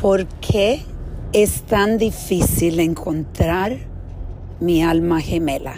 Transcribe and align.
¿Por 0.00 0.26
qué 0.26 0.82
es 1.32 1.62
tan 1.62 1.98
difícil 1.98 2.78
encontrar 2.78 3.78
mi 4.60 4.80
alma 4.80 5.20
gemela? 5.20 5.74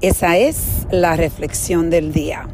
Esa 0.00 0.36
es 0.36 0.88
la 0.90 1.14
reflexión 1.14 1.90
del 1.90 2.12
día. 2.12 2.48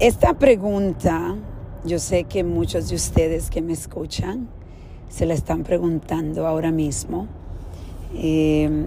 Esta 0.00 0.38
pregunta, 0.38 1.36
yo 1.84 1.98
sé 1.98 2.24
que 2.24 2.44
muchos 2.44 2.88
de 2.88 2.96
ustedes 2.96 3.50
que 3.50 3.60
me 3.60 3.74
escuchan 3.74 4.48
se 5.10 5.26
la 5.26 5.34
están 5.34 5.64
preguntando 5.64 6.46
ahora 6.46 6.70
mismo. 6.70 7.26
Eh, 8.14 8.86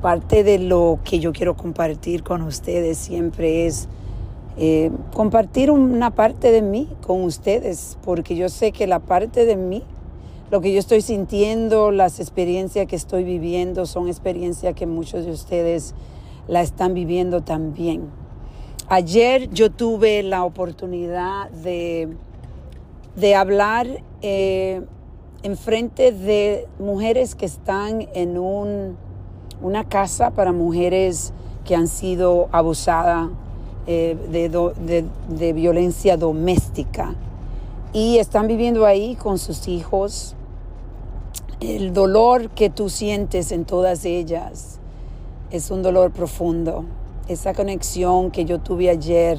parte 0.00 0.42
de 0.42 0.58
lo 0.58 0.98
que 1.04 1.20
yo 1.20 1.32
quiero 1.32 1.56
compartir 1.56 2.24
con 2.24 2.42
ustedes 2.42 2.98
siempre 2.98 3.66
es 3.66 3.86
eh, 4.58 4.90
compartir 5.14 5.70
una 5.70 6.10
parte 6.10 6.50
de 6.50 6.62
mí 6.62 6.88
con 7.06 7.22
ustedes, 7.22 7.96
porque 8.02 8.34
yo 8.34 8.48
sé 8.48 8.72
que 8.72 8.88
la 8.88 8.98
parte 8.98 9.46
de 9.46 9.54
mí 9.54 9.84
lo 10.52 10.60
que 10.60 10.70
yo 10.70 10.78
estoy 10.78 11.00
sintiendo, 11.00 11.90
las 11.92 12.20
experiencias 12.20 12.86
que 12.86 12.94
estoy 12.94 13.24
viviendo 13.24 13.86
son 13.86 14.08
experiencias 14.08 14.74
que 14.74 14.86
muchos 14.86 15.24
de 15.24 15.30
ustedes 15.30 15.94
la 16.46 16.60
están 16.60 16.92
viviendo 16.92 17.40
también. 17.40 18.10
Ayer 18.90 19.48
yo 19.48 19.70
tuve 19.70 20.22
la 20.22 20.44
oportunidad 20.44 21.48
de, 21.48 22.10
de 23.16 23.34
hablar 23.34 23.86
eh, 24.20 24.82
en 25.42 25.56
frente 25.56 26.12
de 26.12 26.68
mujeres 26.78 27.34
que 27.34 27.46
están 27.46 28.08
en 28.12 28.36
un, 28.36 28.98
una 29.62 29.88
casa 29.88 30.32
para 30.32 30.52
mujeres 30.52 31.32
que 31.64 31.74
han 31.74 31.88
sido 31.88 32.50
abusadas 32.52 33.30
eh, 33.86 34.18
de, 34.30 34.50
de, 34.50 35.06
de 35.34 35.52
violencia 35.54 36.18
doméstica 36.18 37.14
y 37.94 38.18
están 38.18 38.48
viviendo 38.48 38.84
ahí 38.84 39.14
con 39.14 39.38
sus 39.38 39.66
hijos 39.66 40.36
el 41.62 41.92
dolor 41.92 42.50
que 42.50 42.70
tú 42.70 42.88
sientes 42.88 43.52
en 43.52 43.64
todas 43.64 44.04
ellas 44.04 44.80
es 45.50 45.70
un 45.70 45.82
dolor 45.82 46.10
profundo. 46.10 46.84
Esa 47.28 47.54
conexión 47.54 48.32
que 48.32 48.44
yo 48.44 48.58
tuve 48.58 48.90
ayer 48.90 49.38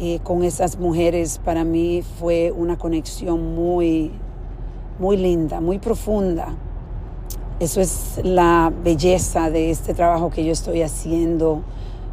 eh, 0.00 0.18
con 0.24 0.42
esas 0.42 0.78
mujeres 0.78 1.40
para 1.44 1.62
mí 1.62 2.02
fue 2.18 2.50
una 2.50 2.78
conexión 2.78 3.54
muy, 3.54 4.10
muy 4.98 5.16
linda, 5.16 5.60
muy 5.60 5.78
profunda. 5.78 6.56
Eso 7.60 7.80
es 7.80 8.20
la 8.24 8.72
belleza 8.82 9.50
de 9.50 9.70
este 9.70 9.94
trabajo 9.94 10.30
que 10.30 10.44
yo 10.44 10.50
estoy 10.50 10.82
haciendo, 10.82 11.62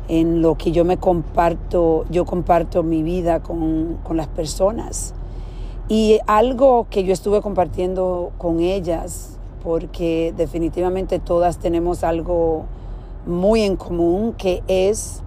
en 0.09 0.42
lo 0.42 0.55
que 0.55 0.72
yo 0.72 0.86
me 0.86 0.97
comparto, 0.97 2.05
yo 2.09 2.25
comparto 2.25 2.83
mi 2.83 3.02
vida 3.02 3.42
con, 3.42 3.97
con 4.03 4.16
las 4.16 4.27
personas. 4.27 5.14
Y 5.89 6.19
algo 6.27 6.88
que 6.89 7.05
yo 7.05 7.13
estuve 7.13 7.41
compartiendo 7.41 8.31
con 8.38 8.59
ellas, 8.59 9.38
porque 9.63 10.33
definitivamente 10.35 11.19
todas 11.19 11.59
tenemos 11.59 12.03
algo 12.03 12.66
muy 13.25 13.61
en 13.61 13.77
común, 13.77 14.33
que 14.33 14.63
es 14.67 15.23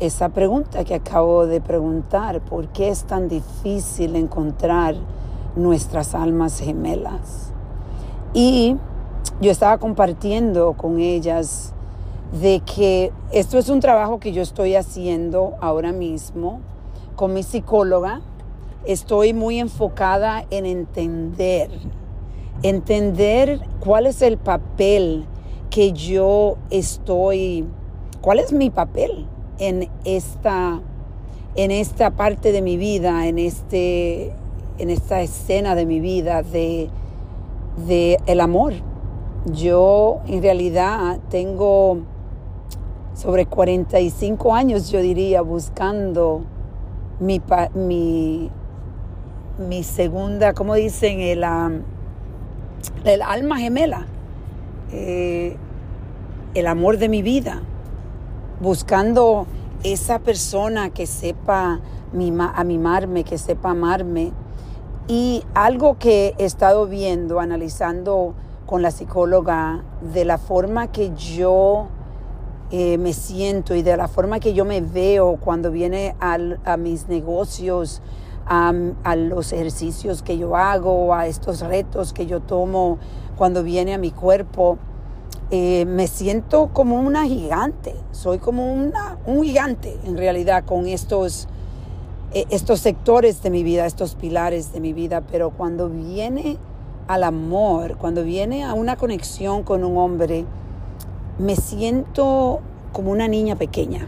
esa 0.00 0.30
pregunta 0.30 0.84
que 0.84 0.94
acabo 0.94 1.46
de 1.46 1.60
preguntar, 1.60 2.40
¿por 2.40 2.68
qué 2.68 2.88
es 2.88 3.04
tan 3.04 3.28
difícil 3.28 4.16
encontrar 4.16 4.94
nuestras 5.54 6.14
almas 6.14 6.60
gemelas? 6.60 7.52
Y 8.32 8.76
yo 9.40 9.50
estaba 9.50 9.78
compartiendo 9.78 10.74
con 10.74 10.98
ellas 10.98 11.74
de 12.40 12.60
que 12.60 13.12
esto 13.32 13.58
es 13.58 13.68
un 13.68 13.80
trabajo 13.80 14.18
que 14.18 14.32
yo 14.32 14.40
estoy 14.42 14.76
haciendo 14.76 15.54
ahora 15.60 15.92
mismo 15.92 16.60
con 17.16 17.34
mi 17.34 17.42
psicóloga, 17.42 18.20
estoy 18.84 19.32
muy 19.34 19.58
enfocada 19.58 20.44
en 20.50 20.66
entender, 20.66 21.70
entender 22.62 23.60
cuál 23.80 24.06
es 24.06 24.22
el 24.22 24.38
papel 24.38 25.26
que 25.70 25.92
yo 25.92 26.56
estoy, 26.70 27.66
cuál 28.20 28.38
es 28.38 28.52
mi 28.52 28.70
papel 28.70 29.26
en 29.58 29.88
esta, 30.04 30.80
en 31.56 31.70
esta 31.70 32.10
parte 32.10 32.52
de 32.52 32.62
mi 32.62 32.76
vida, 32.76 33.26
en, 33.26 33.38
este, 33.38 34.32
en 34.78 34.90
esta 34.90 35.20
escena 35.20 35.74
de 35.74 35.86
mi 35.86 36.00
vida 36.00 36.42
de, 36.42 36.88
de 37.86 38.18
el 38.26 38.40
amor. 38.40 38.74
Yo 39.46 40.20
en 40.26 40.42
realidad 40.42 41.20
tengo 41.30 41.98
sobre 43.14 43.46
45 43.46 44.54
años, 44.54 44.90
yo 44.90 45.00
diría, 45.00 45.42
buscando 45.42 46.42
mi, 47.18 47.40
mi, 47.74 48.50
mi 49.58 49.82
segunda, 49.82 50.54
como 50.54 50.74
dicen, 50.74 51.20
el, 51.20 51.44
el 53.04 53.22
alma 53.22 53.58
gemela, 53.58 54.06
eh, 54.92 55.56
el 56.54 56.66
amor 56.66 56.98
de 56.98 57.08
mi 57.08 57.22
vida, 57.22 57.62
buscando 58.60 59.46
esa 59.82 60.20
persona 60.20 60.90
que 60.90 61.06
sepa 61.06 61.80
mima, 62.12 62.52
a 62.54 62.64
mimarme, 62.64 63.24
que 63.24 63.36
sepa 63.38 63.70
amarme. 63.70 64.32
Y 65.08 65.42
algo 65.54 65.98
que 65.98 66.34
he 66.38 66.44
estado 66.44 66.86
viendo, 66.86 67.40
analizando 67.40 68.34
con 68.66 68.82
la 68.82 68.90
psicóloga, 68.90 69.82
de 70.12 70.24
la 70.24 70.38
forma 70.38 70.92
que 70.92 71.12
yo 71.14 71.88
eh, 72.70 72.98
me 72.98 73.14
siento 73.14 73.74
y 73.74 73.82
de 73.82 73.96
la 73.96 74.08
forma 74.08 74.38
que 74.40 74.52
yo 74.52 74.64
me 74.64 74.82
veo 74.82 75.38
cuando 75.40 75.70
viene 75.70 76.14
a 76.20 76.76
mis 76.76 77.08
negocios, 77.08 78.02
a, 78.48 79.16
los 79.16 79.52
ejercicios 79.52 80.22
que 80.22 80.38
yo 80.38 80.56
hago, 80.56 81.14
a 81.14 81.26
estos 81.26 81.60
retos 81.60 82.12
que 82.12 82.26
yo 82.26 82.40
tomo 82.40 82.98
cuando 83.36 83.62
viene 83.62 83.94
a 83.94 83.98
mi 83.98 84.10
cuerpo. 84.10 84.78
Eh, 85.50 85.86
me 85.86 86.08
siento 86.08 86.70
como 86.72 87.00
una 87.00 87.24
gigante, 87.24 87.94
soy 88.12 88.38
como 88.38 88.70
una, 88.70 89.16
un 89.24 89.42
gigante 89.42 89.96
en 90.04 90.18
realidad 90.18 90.64
con 90.66 90.86
estos, 90.86 91.48
eh, 92.34 92.44
estos 92.50 92.80
sectores 92.80 93.42
de 93.42 93.48
mi 93.48 93.62
vida, 93.62 93.86
estos 93.86 94.14
pilares 94.14 94.74
de 94.74 94.80
mi 94.80 94.92
vida, 94.92 95.22
pero 95.22 95.48
cuando 95.50 95.88
viene 95.88 96.58
al 97.06 97.24
amor, 97.24 97.96
cuando 97.96 98.24
viene 98.24 98.62
a 98.62 98.74
una 98.74 98.96
conexión 98.96 99.62
con 99.62 99.84
un 99.84 99.96
hombre, 99.96 100.44
me 101.38 101.56
siento 101.56 102.60
como 102.92 103.10
una 103.10 103.26
niña 103.26 103.56
pequeña. 103.56 104.06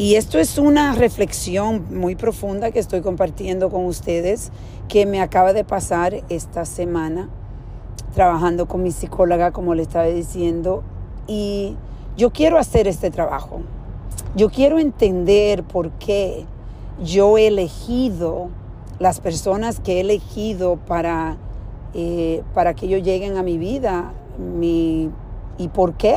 Y 0.00 0.14
esto 0.14 0.38
es 0.38 0.56
una 0.56 0.94
reflexión 0.94 1.84
muy 1.94 2.14
profunda 2.14 2.70
que 2.70 2.78
estoy 2.78 3.02
compartiendo 3.02 3.68
con 3.68 3.84
ustedes 3.84 4.50
que 4.88 5.04
me 5.04 5.20
acaba 5.20 5.52
de 5.52 5.62
pasar 5.62 6.22
esta 6.30 6.64
semana 6.64 7.28
trabajando 8.14 8.64
con 8.64 8.82
mi 8.82 8.92
psicóloga, 8.92 9.50
como 9.50 9.74
le 9.74 9.82
estaba 9.82 10.06
diciendo, 10.06 10.82
y 11.26 11.76
yo 12.16 12.30
quiero 12.30 12.56
hacer 12.56 12.88
este 12.88 13.10
trabajo. 13.10 13.60
Yo 14.34 14.48
quiero 14.48 14.78
entender 14.78 15.64
por 15.64 15.90
qué 15.90 16.46
yo 17.04 17.36
he 17.36 17.48
elegido 17.48 18.48
las 19.00 19.20
personas 19.20 19.80
que 19.80 19.98
he 19.98 20.00
elegido 20.00 20.76
para, 20.76 21.36
eh, 21.92 22.42
para 22.54 22.72
que 22.72 22.86
ellos 22.86 23.02
lleguen 23.02 23.36
a 23.36 23.42
mi 23.42 23.58
vida 23.58 24.14
mi, 24.38 25.10
y 25.58 25.68
por 25.68 25.92
qué. 25.92 26.16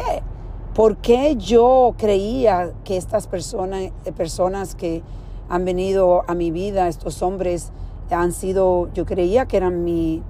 ¿Por 0.76 0.98
qué 0.98 1.36
yo 1.36 1.94
creía 1.98 2.74
que 2.84 2.98
estas 2.98 3.28
personas, 3.28 3.92
personas 4.18 4.74
que 4.74 5.04
han 5.48 5.66
venido 5.66 6.24
a 6.28 6.34
mi 6.34 6.50
vida, 6.50 6.88
estos 6.88 7.22
hombres, 7.22 7.72
han 8.10 8.32
sido, 8.32 8.90
yo 8.94 9.06
creía 9.06 9.46
que 9.46 9.58
eran 9.58 9.84
mi, 9.84 10.22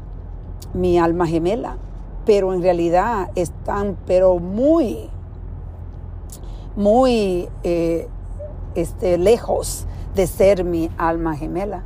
mi 0.74 0.98
alma 0.98 1.28
gemela, 1.28 1.78
pero 2.26 2.54
en 2.54 2.62
realidad 2.62 3.30
están, 3.36 3.98
pero 4.06 4.40
muy, 4.40 5.10
muy 6.76 7.50
eh, 7.64 8.08
este, 8.76 9.18
lejos 9.18 9.86
de 10.16 10.28
ser 10.28 10.64
mi 10.64 10.90
alma 10.98 11.36
gemela. 11.36 11.84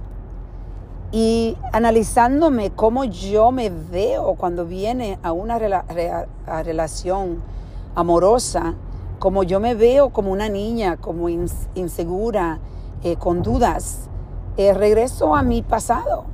Y 1.11 1.55
analizándome 1.71 2.71
cómo 2.71 3.05
yo 3.05 3.51
me 3.51 3.69
veo 3.69 4.35
cuando 4.35 4.65
viene 4.65 5.19
a 5.23 5.31
una 5.31 5.57
relación 6.63 7.41
amorosa, 7.97 8.75
como 9.17 9.41
yo 9.41 9.59
me 9.59 9.73
veo 9.73 10.11
como 10.11 10.31
una 10.31 10.49
niña, 10.49 10.97
como 10.97 11.29
insegura, 11.29 12.59
eh, 13.03 13.15
con 13.15 13.41
dudas, 13.41 14.07
eh, 14.55 14.75
regreso 14.75 15.35
a 15.35 15.41
mi 15.41 15.63
pasado, 15.63 16.25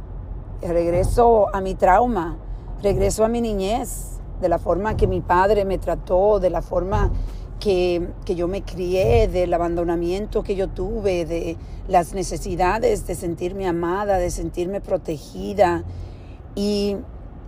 eh, 0.62 0.74
regreso 0.74 1.48
a 1.56 1.62
mi 1.62 1.74
trauma, 1.74 2.38
regreso 2.82 3.24
a 3.24 3.30
mi 3.30 3.40
niñez, 3.40 4.20
de 4.42 4.50
la 4.50 4.60
forma 4.60 4.98
que 4.98 5.08
mi 5.08 5.22
padre 5.22 5.64
me 5.64 5.78
trató, 5.78 6.42
de 6.42 6.50
la 6.50 6.62
forma 6.62 7.12
que, 7.62 8.10
que, 8.26 8.36
yo 8.36 8.50
me 8.50 8.64
crié, 8.64 9.30
del 9.30 9.54
abandonamiento 9.54 10.44
que 10.44 10.58
yo 10.58 10.68
tuve, 10.68 11.24
de 11.24 11.56
las 11.88 12.14
necesidades 12.14 13.08
de 13.08 13.16
sentirme 13.16 13.68
amada, 13.68 14.18
de 14.18 14.32
sentirme 14.32 14.82
protegida. 14.82 15.86
Y 16.56 16.98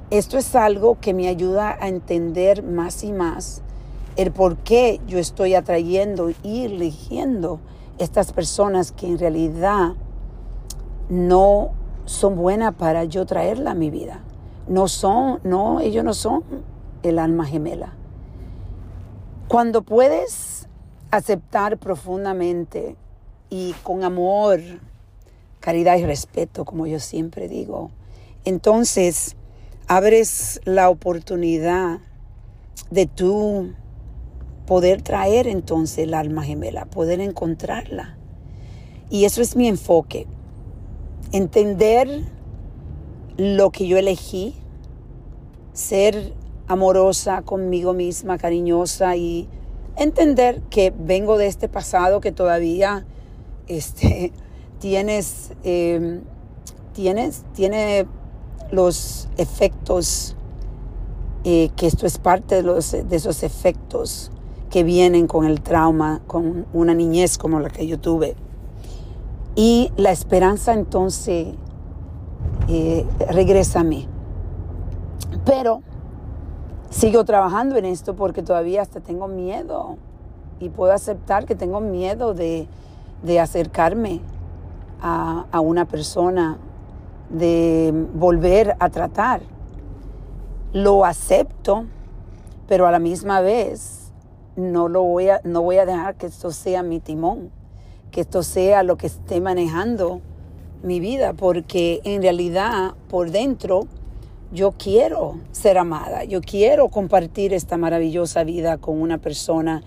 esto 0.09 0.38
es 0.38 0.56
algo 0.56 1.01
que 1.01 1.13
me 1.13 1.27
ayuda 1.27 1.77
a 1.81 1.89
entender 1.89 2.63
más 2.63 3.03
y 3.03 3.11
más 3.11 3.61
el 4.15 4.31
por 4.31 4.57
qué 4.57 5.01
yo 5.07 5.19
estoy 5.19 5.56
atrayendo 5.56 6.31
y 6.44 6.65
eligiendo 6.65 7.59
estas 7.97 8.31
personas 8.31 8.91
que 8.91 9.07
en 9.07 9.19
realidad 9.19 9.94
no 11.09 11.71
son 12.06 12.35
buenas 12.35 12.75
para 12.75 13.03
yo 13.03 13.25
traerla 13.25 13.71
a 13.71 13.75
mi 13.75 13.89
vida. 13.89 14.21
No 14.67 14.88
son, 14.88 15.39
no, 15.44 15.79
ellos 15.79 16.03
no 16.03 16.13
son 16.13 16.44
el 17.03 17.19
alma 17.19 17.45
gemela. 17.45 17.94
Cuando 19.47 19.83
puedes 19.83 20.68
aceptar 21.11 21.77
profundamente 21.77 22.95
y 23.50 23.73
con 23.83 24.03
amor, 24.03 24.59
caridad 25.59 25.97
y 25.97 26.06
respeto, 26.06 26.65
como 26.65 26.88
yo 26.88 27.00
siempre 27.00 27.47
digo, 27.47 27.91
entonces 28.44 29.35
abres 29.88 30.61
la 30.65 30.89
oportunidad 30.89 32.00
de 32.89 33.06
tú 33.06 33.73
poder 34.65 35.01
traer 35.01 35.47
entonces 35.47 36.00
el 36.00 36.13
alma 36.13 36.44
gemela, 36.44 36.85
poder 36.85 37.19
encontrarla. 37.19 38.17
Y 39.09 39.25
eso 39.25 39.41
es 39.41 39.56
mi 39.56 39.67
enfoque. 39.67 40.27
Entender 41.31 42.23
lo 43.38 43.71
que 43.71 43.88
yo 43.88 43.97
elegí, 43.97 44.56
ser 45.73 46.33
amorosa 46.67 47.44
conmigo 47.44 47.94
misma, 47.94 48.38
cariñosa 48.38 49.15
y 49.15 49.47
entender 49.97 50.62
que 50.69 50.91
vengo 50.97 51.38
de 51.38 51.47
este 51.47 51.69
pasado 51.69 52.21
que 52.21 52.31
todavía 52.31 53.06
este, 53.68 54.31
tienes, 54.79 55.51
eh, 55.63 56.21
tienes, 56.94 57.44
tiene 57.53 58.07
los 58.71 59.29
efectos, 59.38 60.35
eh, 61.44 61.69
que 61.75 61.85
esto 61.85 62.07
es 62.07 62.18
parte 62.18 62.56
de, 62.56 62.63
los, 62.63 62.91
de 62.91 63.15
esos 63.15 63.44
efectos 63.44 64.31
que 64.75 64.83
vienen 64.83 65.25
con 65.25 65.45
el 65.45 65.62
trauma, 65.62 66.19
con 66.27 66.66
una 66.74 66.94
niñez 66.94 67.38
como 67.38 67.62
la 67.62 67.69
que 67.69 67.88
yo 67.88 67.98
tuve. 67.98 68.36
Y 69.56 69.94
la 69.95 70.12
esperanza 70.12 70.74
entonces 70.74 71.56
eh, 72.68 73.06
regresa 73.30 73.80
a 73.80 73.83
mí. 73.86 74.06
Pero 75.45 75.81
sigo 76.89 77.24
trabajando 77.24 77.77
en 77.77 77.86
esto 77.86 78.18
porque 78.18 78.44
todavía 78.44 78.81
hasta 78.81 79.00
tengo 79.00 79.30
miedo 79.30 79.95
y 80.60 80.68
puedo 80.68 80.92
aceptar 80.92 81.45
que 81.45 81.56
tengo 81.56 81.80
miedo 81.80 82.33
de, 82.33 82.68
acercarme 83.39 84.19
a, 85.01 85.45
a, 85.54 85.62
una 85.62 85.86
persona, 85.86 86.57
de 87.30 87.94
volver 88.13 88.75
a 88.80 88.89
tratar. 88.89 89.39
Lo 90.74 91.06
acepto, 91.06 91.86
pero 92.68 92.88
a 92.88 92.92
la 92.92 93.00
misma 93.00 93.39
vez 93.39 94.05
no, 94.56 94.88
lo 94.88 95.04
voy 95.04 95.30
a, 95.30 95.42
no 95.44 95.62
voy 95.62 95.78
a 95.78 95.86
dejar 95.86 96.16
que 96.16 96.28
esto 96.28 96.52
sea 96.52 96.84
mi 96.84 97.00
timón, 97.00 97.52
que 98.12 98.22
esto 98.22 98.44
sea 98.44 98.84
lo 98.84 98.98
que 98.98 99.07
esté 99.07 99.42
manejando 99.42 100.22
mi 100.84 101.00
vida, 101.00 101.34
porque 101.34 102.02
en 102.04 102.22
realidad 102.22 102.94
por 103.10 103.31
dentro 103.31 103.88
yo 104.52 104.72
quiero 104.72 105.40
ser 105.52 105.78
amada, 105.78 106.24
yo 106.24 106.42
quiero 106.42 106.90
compartir 106.90 107.54
esta 107.54 107.78
maravillosa 107.78 108.44
vida 108.44 108.78
con 108.78 109.02
una 109.02 109.18
persona 109.18 109.84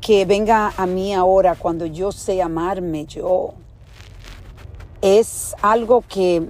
que 0.00 0.24
venga 0.24 0.72
a 0.76 0.86
mí 0.86 1.14
ahora 1.14 1.54
cuando 1.54 1.86
yo 1.86 2.12
sé 2.12 2.42
amarme 2.42 3.06
yo. 3.06 3.54
Es 5.00 5.54
algo 5.62 6.02
que 6.02 6.48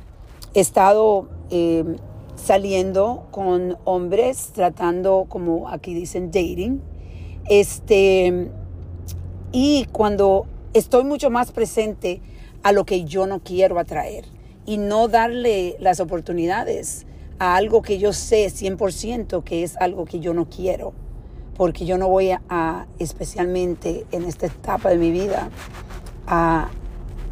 he 0.54 0.60
estado 0.60 1.28
eh, 1.50 1.84
saliendo 2.36 3.26
con 3.30 3.76
hombres, 3.84 4.50
tratando 4.54 5.26
como 5.28 5.68
aquí 5.68 5.94
dicen 5.94 6.30
dating, 6.30 6.80
este, 7.48 8.50
y 9.52 9.86
cuando 9.92 10.46
estoy 10.72 11.04
mucho 11.04 11.30
más 11.30 11.52
presente 11.52 12.20
a 12.62 12.72
lo 12.72 12.84
que 12.84 13.04
yo 13.04 13.26
no 13.26 13.40
quiero 13.40 13.78
atraer 13.78 14.24
y 14.66 14.78
no 14.78 15.08
darle 15.08 15.76
las 15.78 16.00
oportunidades 16.00 17.06
a 17.38 17.56
algo 17.56 17.82
que 17.82 17.98
yo 17.98 18.12
sé 18.12 18.46
100% 18.46 19.44
que 19.44 19.62
es 19.62 19.76
algo 19.76 20.04
que 20.04 20.20
yo 20.20 20.34
no 20.34 20.48
quiero, 20.48 20.92
porque 21.56 21.84
yo 21.84 21.98
no 21.98 22.08
voy 22.08 22.30
a, 22.48 22.86
especialmente 22.98 24.06
en 24.12 24.24
esta 24.24 24.46
etapa 24.46 24.90
de 24.90 24.96
mi 24.96 25.10
vida, 25.10 25.50
a, 26.26 26.70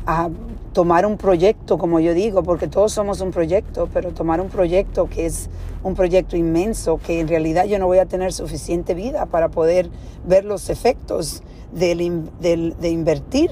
a 0.07 0.29
tomar 0.73 1.07
un 1.07 1.17
proyecto, 1.17 1.79
como 1.79 2.01
yo 2.01 2.15
digo, 2.15 2.43
porque 2.43 2.67
todos 2.67 2.93
somos 2.93 3.21
un 3.21 3.31
proyecto, 3.31 3.89
pero 3.93 4.13
tomar 4.13 4.41
un 4.41 4.49
proyecto 4.49 5.09
que 5.09 5.27
es 5.27 5.51
un 5.83 5.95
proyecto 5.95 6.37
inmenso, 6.37 6.99
que 6.99 7.21
en 7.21 7.29
realidad 7.29 7.67
yo 7.67 7.79
no 7.79 7.87
voy 7.87 7.99
a 7.99 8.07
tener 8.07 8.33
suficiente 8.33 8.95
vida 8.95 9.27
para 9.27 9.49
poder 9.49 9.91
ver 10.27 10.45
los 10.45 10.71
efectos 10.71 11.43
del, 11.73 12.31
de 12.41 12.89
invertir 12.89 13.51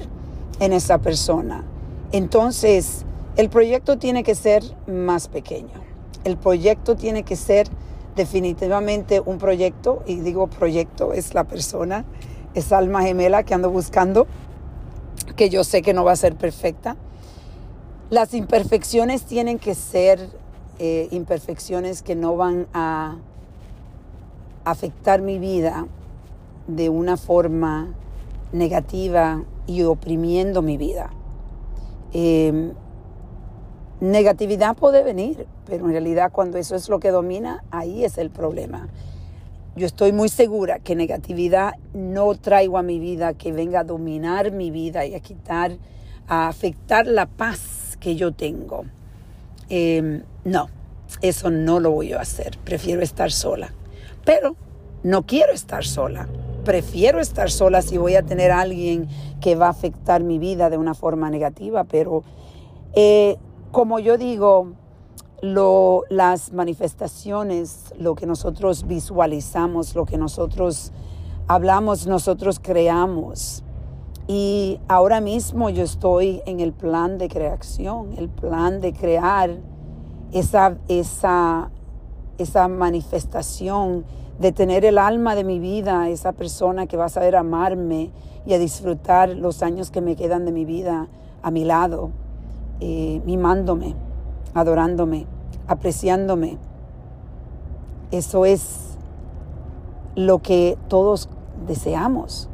en 0.59 0.73
esa 0.73 0.97
persona. 0.97 1.63
Entonces, 2.11 3.05
el 3.37 3.49
proyecto 3.49 3.97
tiene 3.97 4.23
que 4.23 4.35
ser 4.35 4.63
más 4.87 5.27
pequeño. 5.27 5.81
El 6.23 6.37
proyecto 6.37 6.95
tiene 6.95 7.23
que 7.23 7.35
ser 7.35 7.67
definitivamente 8.15 9.21
un 9.21 9.37
proyecto, 9.37 10.03
y 10.05 10.17
digo 10.17 10.47
proyecto, 10.47 11.13
es 11.13 11.33
la 11.33 11.45
persona, 11.45 12.05
es 12.53 12.71
alma 12.73 13.03
gemela 13.03 13.43
que 13.43 13.53
ando 13.53 13.69
buscando, 13.69 14.27
que 15.41 15.49
yo 15.49 15.63
sé 15.63 15.81
que 15.81 15.95
no 15.95 16.03
va 16.03 16.11
a 16.11 16.15
ser 16.15 16.35
perfecta, 16.35 16.97
las 18.11 18.35
imperfecciones 18.35 19.23
tienen 19.23 19.57
que 19.57 19.73
ser 19.73 20.29
eh, 20.77 21.07
imperfecciones 21.09 22.03
que 22.03 22.15
no 22.15 22.35
van 22.35 22.67
a 22.75 23.17
afectar 24.65 25.23
mi 25.23 25.39
vida 25.39 25.87
de 26.67 26.89
una 26.89 27.17
forma 27.17 27.91
negativa 28.53 29.43
y 29.65 29.81
oprimiendo 29.81 30.61
mi 30.61 30.77
vida. 30.77 31.09
Em, 32.13 32.73
negatividad 33.99 34.75
puede 34.75 35.01
venir, 35.01 35.47
pero 35.65 35.85
en 35.85 35.91
realidad 35.91 36.31
cuando 36.31 36.59
eso 36.59 36.75
es 36.75 36.87
lo 36.87 36.99
que 36.99 37.09
domina, 37.09 37.63
ahí 37.71 38.05
es 38.05 38.19
el 38.19 38.29
problema. 38.29 38.89
Yo 39.73 39.85
estoy 39.85 40.11
muy 40.11 40.27
segura 40.27 40.79
que 40.79 40.95
negatividad 40.95 41.75
no 41.93 42.35
traigo 42.35 42.77
a 42.77 42.83
mi 42.83 42.99
vida, 42.99 43.33
que 43.33 43.53
venga 43.53 43.79
a 43.79 43.83
dominar 43.85 44.51
mi 44.51 44.69
vida 44.69 45.05
y 45.05 45.15
a 45.15 45.21
quitar, 45.21 45.77
a 46.27 46.49
afectar 46.49 47.07
la 47.07 47.25
paz 47.25 47.97
que 48.01 48.17
yo 48.17 48.33
tengo. 48.33 48.83
Em, 49.69 50.23
no, 50.43 50.67
eso 51.21 51.49
no 51.49 51.79
lo 51.79 51.91
voy 51.91 52.11
a 52.11 52.19
hacer. 52.19 52.57
Prefiero 52.65 53.01
estar 53.01 53.31
sola. 53.31 53.73
Pero 54.25 54.57
no 55.03 55.25
quiero 55.25 55.53
estar 55.53 55.85
sola. 55.85 56.27
Prefiero 56.65 57.21
estar 57.21 57.49
sola 57.49 57.81
si 57.81 57.97
voy 57.97 58.15
a 58.15 58.23
tener 58.23 58.51
alguien 58.51 59.07
que 59.39 59.55
va 59.55 59.67
a 59.67 59.71
afectar 59.71 60.21
mi 60.21 60.37
vida 60.37 60.69
de 60.69 60.77
una 60.77 60.95
forma 60.95 61.29
negativa. 61.29 61.85
Pero 61.85 62.23
eh, 62.93 63.37
como 63.71 63.99
yo 63.99 64.17
digo, 64.17 64.73
lo, 65.41 66.03
las 66.09 66.53
manifestaciones, 66.53 67.93
lo 67.97 68.15
que 68.15 68.25
nosotros 68.25 68.85
visualizamos, 68.87 69.95
lo 69.95 70.05
que 70.05 70.17
nosotros 70.17 70.91
hablamos, 71.47 72.07
nosotros 72.07 72.59
creamos. 72.59 73.63
Y 74.27 74.79
ahora 74.87 75.19
mismo 75.19 75.69
yo 75.69 75.83
estoy 75.83 76.41
en 76.45 76.59
el 76.59 76.73
plan 76.73 77.17
de 77.17 77.27
creación, 77.27 78.13
el 78.17 78.29
plan 78.29 78.79
de 78.79 78.93
crear 78.93 79.57
esa, 80.31 80.77
esa, 80.87 81.71
esa 82.37 82.67
manifestación, 82.67 84.05
de 84.39 84.51
tener 84.51 84.85
el 84.85 84.97
alma 84.97 85.35
de 85.35 85.43
mi 85.43 85.59
vida, 85.59 86.09
esa 86.09 86.31
persona 86.31 86.87
que 86.87 86.97
va 86.97 87.05
a 87.05 87.09
saber 87.09 87.35
amarme 87.35 88.11
y 88.45 88.53
a 88.53 88.59
disfrutar 88.59 89.29
los 89.29 89.61
años 89.61 89.91
que 89.91 90.01
me 90.01 90.15
quedan 90.15 90.45
de 90.45 90.51
mi 90.51 90.65
vida 90.65 91.09
a 91.43 91.51
mi 91.51 91.63
lado, 91.63 92.11
eh, 92.79 93.21
mimándome, 93.25 93.95
adorándome, 94.53 95.25
apreciándome. 95.67 96.57
Eso 98.11 98.45
es 98.45 98.97
lo 100.15 100.39
que 100.39 100.77
todos 100.87 101.29
deseamos 101.67 102.49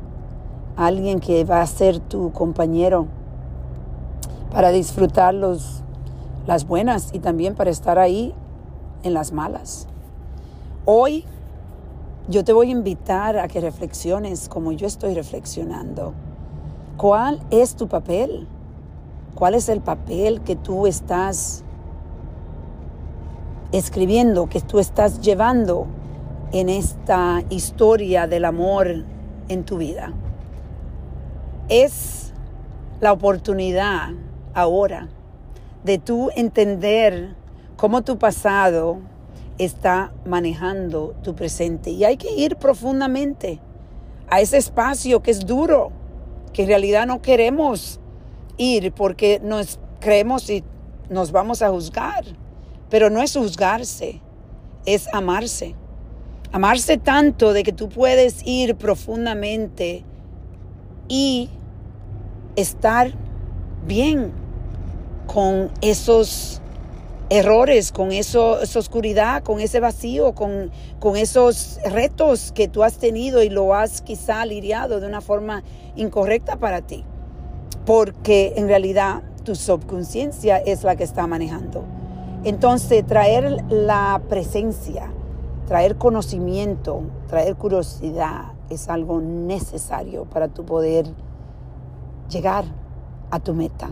alguien 0.77 1.20
que 1.20 1.44
va 1.44 1.62
a 1.62 1.68
ser 1.68 2.00
tu 2.00 2.32
compañero 2.32 3.08
para 4.51 4.70
disfrutar 4.70 5.34
los, 5.34 5.82
las 6.46 6.68
buenas 6.68 7.10
y 7.13 7.20
también 7.20 7.56
para 7.56 7.72
estar 7.72 7.98
ahí 7.98 8.34
en 9.04 9.13
las 9.13 9.32
malas. 9.32 9.88
Hoy 10.86 11.25
yo 12.30 12.44
te 12.44 12.54
voy 12.54 12.70
a 12.70 12.72
invitar 12.72 13.39
a 13.39 13.48
que 13.48 13.60
reflexiones 13.60 14.48
como 14.48 14.72
yo 14.72 14.86
estoy 14.86 15.16
reflexionando. 15.16 16.13
¿Cuál 16.96 17.42
es 17.50 17.75
tu 17.75 17.88
papel? 17.88 18.48
¿Cuál 19.34 19.56
es 19.56 19.70
el 19.70 19.82
papel 19.82 20.42
que 20.42 20.56
tú 20.56 20.88
estás 20.88 21.63
escribiendo, 23.72 24.48
que 24.48 24.62
tú 24.62 24.80
estás 24.80 25.22
llevando 25.22 25.88
en 26.52 26.70
esta 26.70 27.44
historia 27.50 28.28
del 28.28 28.46
amor 28.46 29.06
en 29.50 29.64
tu 29.64 29.78
vida? 29.78 30.14
es 31.70 32.34
la 33.02 33.12
oportunidad 33.12 34.10
ahora 34.54 35.08
de 35.84 35.98
tú 35.98 36.30
entender 36.36 37.36
cómo 37.76 38.04
tu 38.04 38.18
pasado 38.18 39.00
está 39.58 40.12
manejando 40.26 41.14
tu 41.24 41.36
presente. 41.36 41.92
Y 41.92 42.04
hay 42.04 42.18
que 42.18 42.34
ir 42.34 42.56
profundamente 42.56 43.60
a 44.30 44.42
ese 44.42 44.58
espacio 44.58 45.22
que 45.22 45.32
es 45.32 45.46
duro, 45.46 45.92
que 46.54 46.64
en 46.64 46.70
realidad 46.70 47.06
no 47.06 47.22
queremos 47.22 48.00
ir 48.58 48.92
porque 48.94 49.40
nos 49.44 49.80
creemos 50.00 50.50
y 50.50 50.64
nos 51.10 51.32
vamos 51.32 51.62
a 51.62 51.70
juzgar, 51.70 52.26
pero 52.89 53.10
no 53.10 53.22
es 53.22 53.34
juzgarse, 53.34 54.22
es 54.86 55.08
amarse. 55.13 55.75
Amarse 56.51 56.98
tanto 56.98 57.53
de 57.53 57.63
que 57.63 57.74
tú 57.74 57.89
puedes 57.89 58.46
ir 58.46 58.75
profundamente 58.75 60.03
y 61.10 61.50
estar 62.56 63.13
bien 63.86 64.32
con 65.27 65.72
esos 65.82 66.62
errores, 67.29 67.91
con 67.91 68.12
eso, 68.13 68.62
esa 68.62 68.79
oscuridad, 68.79 69.44
con 69.44 69.60
ese 69.60 69.79
vacío, 69.79 70.34
con, 70.34 70.72
con 71.00 71.17
esos 71.17 71.79
retos 71.84 72.53
que 72.53 72.67
tú 72.67 72.84
has 72.84 72.98
tenido 72.98 73.44
y 73.44 73.50
lo 73.50 73.74
has 73.74 74.01
quizá 74.01 74.46
lidiado 74.46 75.00
de 75.01 75.08
una 75.08 75.22
forma 75.22 75.63
incorrecta 75.96 76.58
para 76.58 76.82
ti. 76.82 77.03
Porque 77.86 78.53
en 78.56 78.67
realidad 78.67 79.24
tu 79.44 79.56
subconsciencia 79.56 80.58
es 80.58 80.84
la 80.84 80.96
que 80.96 81.03
está 81.03 81.27
manejando. 81.27 81.97
Entonces, 82.48 83.06
traer 83.06 83.66
la 83.70 84.22
presencia, 84.30 85.12
traer 85.68 85.98
conocimiento, 85.98 87.01
traer 87.27 87.58
curiosidad 87.58 88.54
es 88.70 88.88
algo 88.88 89.20
necesario 89.20 90.24
para 90.24 90.48
tu 90.48 90.63
poder 90.63 91.08
llegar 92.30 92.63
a 93.32 93.39
tu 93.42 93.54
meta. 93.54 93.89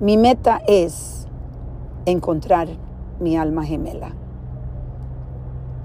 Mi 0.00 0.16
meta 0.16 0.62
es 0.66 1.26
encontrar 2.06 2.68
mi 3.20 3.36
alma 3.36 3.64
gemela. 3.64 4.12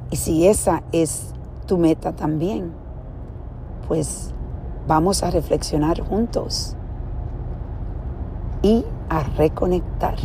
Y 0.10 0.16
si 0.16 0.48
esa 0.48 0.84
es 0.94 1.34
tu 1.66 1.78
meta 1.78 2.13
también, 2.13 2.72
pues 3.90 4.34
vamos 4.88 5.22
a 5.22 5.32
reflexionar 5.32 6.00
juntos 6.00 6.78
y 8.62 8.86
a 9.10 9.24
reconectar. 9.24 10.16